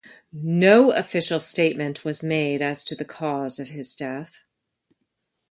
[0.33, 4.41] No official statement was made as to the cause of his death.